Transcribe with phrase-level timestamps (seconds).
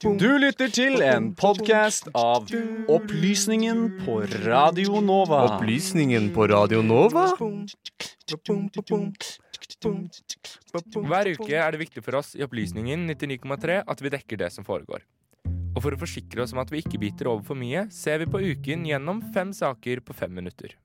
[0.00, 2.46] Du lytter til en podkast av
[2.94, 5.40] Opplysningen på Radio Nova.
[5.56, 7.24] Opplysningen på Radio Nova?
[10.94, 14.66] Hver uke er det viktig for oss i Opplysningen 99,3 at vi dekker det som
[14.66, 15.02] foregår.
[15.74, 18.30] Og for å forsikre oss om at vi ikke biter over for mye, ser vi
[18.30, 20.78] på uken gjennom fem saker på fem minutter.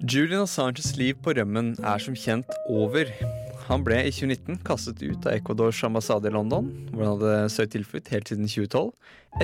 [0.00, 3.12] Julian Assanges liv på rømmen er som kjent over.
[3.70, 7.70] Han ble i 2019 kastet ut av Ecuadors ambassade i London, hvor han hadde søkt
[7.76, 8.88] tilflukt helt siden 2012,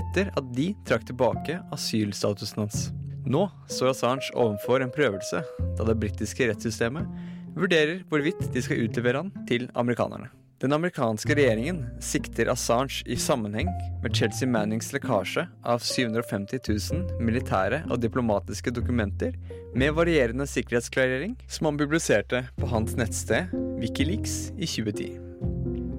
[0.00, 2.88] etter at de trakk tilbake asylstatusen hans.
[3.22, 5.44] Nå står Assange overfor en prøvelse,
[5.78, 7.06] da det britiske rettssystemet
[7.54, 10.32] vurderer hvorvidt de skal utlevere han til amerikanerne.
[10.58, 13.70] Den amerikanske regjeringen sikter Assange i sammenheng
[14.02, 19.38] med Chelsea Mannings lekkasje av 750 000 militære og diplomatiske dokumenter
[19.76, 25.20] med varierende sikkerhetsklarering, som han publiserte på hans nettsted Wikileaks i 2010.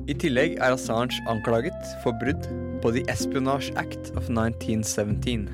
[0.08, 2.48] I tillegg er Assange anklaget for brudd
[2.82, 5.50] på The Espionage Act of 1917.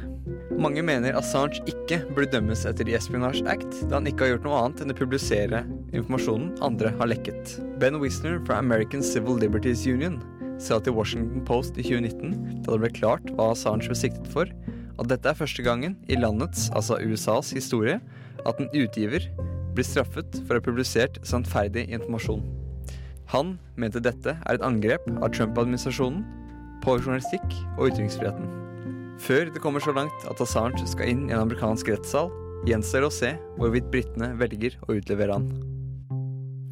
[0.56, 4.48] Mange mener Assange ikke burde dømmes etter The Espionage Act, da han ikke har gjort
[4.48, 7.58] noe annet enn å publisere informasjonen andre har lekket.
[7.82, 10.22] Ben Wisner fra American Civil Liberties Union
[10.62, 14.48] sa til Washington Post i 2019, da det ble klart hva Assange ble siktet for,
[15.02, 17.98] at dette er første gangen i landets, altså USAs, historie
[18.46, 19.26] at en utgiver
[19.76, 22.44] blir straffet for å ha publisert sannferdig informasjon.
[23.34, 26.22] Han mente dette er et angrep av Trump-administrasjonen
[26.84, 28.50] på journalistikk og ytringsfriheten.
[29.24, 32.32] Før det kommer så langt at Assange skal inn i en amerikansk rettssal,
[32.68, 35.50] gjenstår å se hvorvidt britene velger å utlevere han.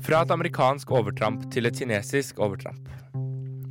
[0.01, 2.89] Fra et amerikansk overtramp til et kinesisk overtramp.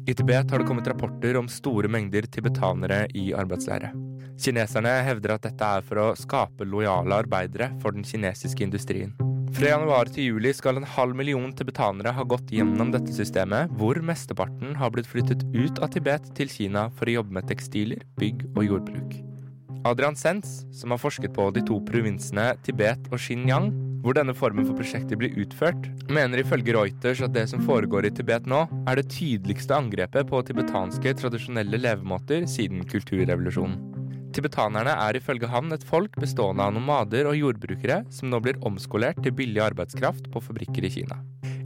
[0.09, 3.93] I Tibet har det kommet rapporter om store mengder tibetanere i arbeidsleire.
[4.41, 9.13] Kineserne hevder at dette er for å skape lojale arbeidere for den kinesiske industrien.
[9.51, 13.99] Fra januar til juli skal en halv million tibetanere ha gått gjennom dette systemet, hvor
[14.01, 18.47] mesteparten har blitt flyttet ut av Tibet til Kina for å jobbe med tekstiler, bygg
[18.55, 19.19] og jordbruk.
[19.91, 23.71] Adrian Sens, som har forsket på de to provinsene Tibet og Xinjiang,
[24.05, 28.15] hvor denne formen for prosjekter blir utført, mener ifølge Reuters at det som foregår i
[28.17, 33.90] Tibet nå, er det tydeligste angrepet på tibetanske tradisjonelle levemåter siden kulturrevolusjonen.
[34.31, 39.19] Tibetanerne er ifølge han et folk bestående av nomader og jordbrukere som nå blir omskolert
[39.25, 41.19] til billig arbeidskraft på fabrikker i Kina.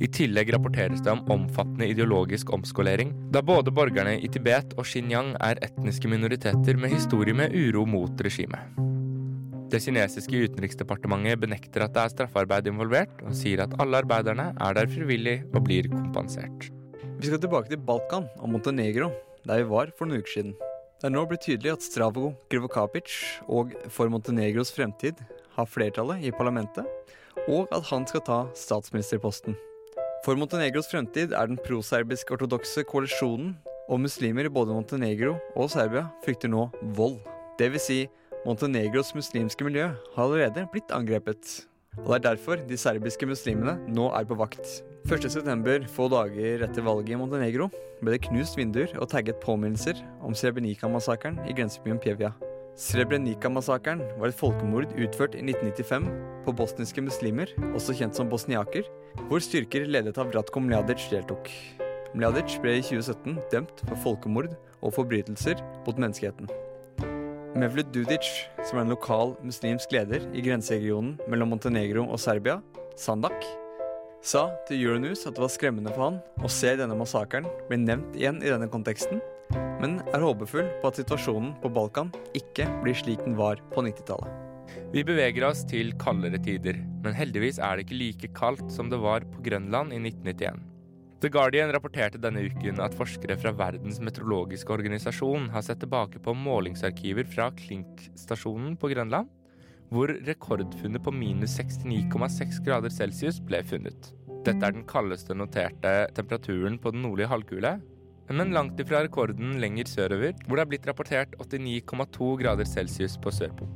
[0.03, 5.35] I tillegg rapporteres det om omfattende ideologisk omskolering, da både borgerne i Tibet og Xinjiang
[5.45, 8.81] er etniske minoriteter med historie med uro mot regimet.
[9.71, 14.77] Det kinesiske utenriksdepartementet benekter at det er straffarbeid involvert, og sier at alle arbeiderne er
[14.77, 16.71] der frivillig og blir kompensert.
[17.19, 19.11] Vi skal tilbake til Balkan og Montenegro,
[19.45, 20.55] der vi var for noen uker siden.
[21.05, 23.13] Det er nå blitt tydelig at Stravo Krivokapic
[23.53, 25.19] og For Montenegros fremtid
[25.53, 26.87] har flertallet i parlamentet,
[27.45, 29.53] og at han skal ta statsministerposten.
[30.25, 33.53] For Montenegros fremtid er den proserbisk-ortodokse koalisjonen
[33.85, 37.21] og muslimer i både Montenegro og Serbia frykter nå vold.
[37.61, 38.01] Det vil si,
[38.49, 41.67] Montenegros muslimske miljø har allerede blitt angrepet.
[42.01, 44.81] Og det er derfor de serbiske muslimene nå er på vakt.
[45.05, 47.67] 1.9., få dager etter valget i Montenegro,
[48.01, 52.31] ble det knust vinduer og tagget påminnelser om Srebrenica-massakren i grensebyen Pjevja.
[52.81, 56.07] Srebrenica-massakren var et folkemord utført i 1995
[56.47, 58.89] på bosniske muslimer, også kjent som bosniaker,
[59.29, 61.51] hvor styrker ledet av Ratko Mladic deltok.
[62.17, 66.49] Mladic ble i 2017 dømt for folkemord og forbrytelser mot menneskeheten.
[67.61, 68.31] Mevlut Dudic,
[68.65, 72.57] som er en lokal muslimsk leder i grenseregionen mellom Montenegro og Serbia,
[72.99, 73.45] Sandak,
[74.25, 78.17] sa til Euronews at det var skremmende for han å se denne massakren bli nevnt
[78.17, 79.21] igjen i denne konteksten,
[79.83, 84.41] men er håpefull på at situasjonen på Balkan ikke blir slik den var på 90-tallet.
[84.95, 89.01] Vi beveger oss til kaldere tider, men heldigvis er det ikke like kaldt som det
[89.03, 90.63] var på Grønland i 1991.
[91.21, 96.35] The Guardian rapporterte denne uken at forskere fra Verdens meteorologiske organisasjon har sett tilbake på
[96.37, 99.31] målingsarkiver fra Klink-stasjonen på Grønland
[99.93, 104.13] hvor rekordfunnet på minus 69,6 grader celsius ble funnet.
[104.45, 107.79] Dette er den kaldeste noterte temperaturen på den nordlige halvkule,
[108.33, 113.33] men langt ifra rekorden lenger sørover, hvor det er blitt rapportert 89,2 grader celsius på
[113.33, 113.73] Sørpolen.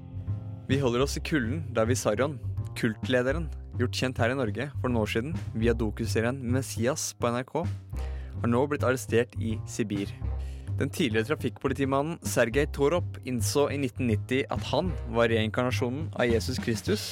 [0.68, 2.36] Vi holder oss i kulden da Visarion,
[2.76, 3.48] kultlederen,
[3.80, 7.54] gjort kjent her i Norge for noen år siden via dokuserien Messias på NRK,
[8.42, 10.12] har nå blitt arrestert i Sibir.
[10.78, 17.06] Den tidligere trafikkpolitimannen Sergej Torop innså i 1990 at han var reinkarnasjonen av Jesus Kristus,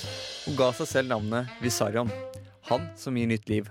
[0.47, 2.13] og ga seg selv navnet Visarion.
[2.71, 3.67] Han som gir nytt liv.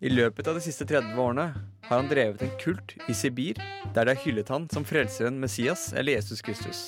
[0.00, 1.46] I løpet av de siste 30 årene
[1.88, 3.56] har han drevet en kult i Sibir,
[3.94, 6.84] der de har hyllet han som frelseren Messias eller Jesus Kristus.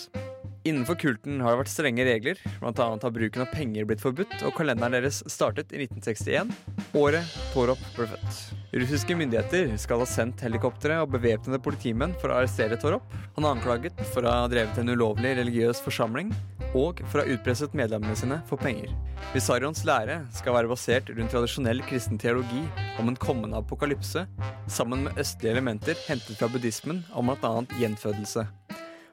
[0.65, 2.39] Innenfor kulten har det vært strenge regler.
[2.63, 6.53] Annet har bruken av penger blitt forbudt, og kalenderen deres startet i 1961,
[6.99, 8.39] året Torop ble født.
[8.79, 13.11] Russiske myndigheter skal ha sendt helikoptre og bevæpnede politimenn for å arrestere Torop.
[13.35, 16.31] Han er anklaget for å ha drevet en ulovlig religiøs forsamling
[16.79, 18.95] og for å ha utpresset medlemmene sine for penger.
[19.35, 22.63] Visarions lære skal være basert rundt tradisjonell kristen teologi
[23.03, 24.25] om en kommende apokalypse,
[24.71, 27.55] sammen med østlige elementer hentet fra buddhismen om bl.a.
[27.83, 28.47] gjenfødelse.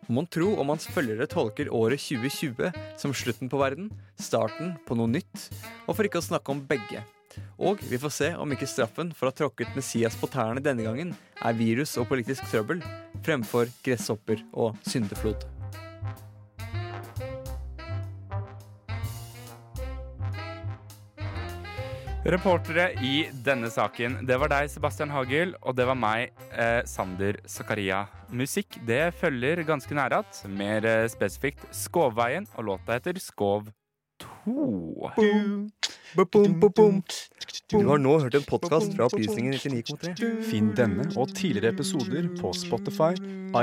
[0.10, 5.12] Mon tro om hans følgere tolker året 2020 som slutten på verden, starten på noe
[5.12, 5.44] nytt,
[5.86, 7.04] og for ikke å snakke om begge.
[7.62, 10.88] Og vi får se om ikke straffen for å ha tråkket Messias på tærne denne
[10.88, 12.82] gangen er virus og politisk trøbbel
[13.22, 15.59] fremfor gresshopper og syndeflod.
[22.26, 27.40] Reportere i denne saken, det var deg, Sebastian Hagel, og det var meg, eh, Sander
[27.48, 28.08] Zakaria.
[28.30, 33.72] Musikk det følger ganske nære att, mer eh, spesifikt Skovveien, og låta heter Skov
[34.20, 35.12] 2.
[37.70, 40.42] Du har nå hørt en podkast fra Opplysningen 99,3.
[40.44, 43.14] Finn denne og tidligere episoder på Spotify,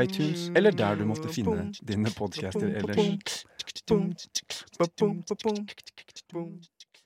[0.01, 3.45] iTunes eller der du måtte finne dine podcaster ellers.